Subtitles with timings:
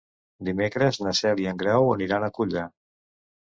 [0.47, 2.67] Dimecres na Cel i en Grau aniran a Culla.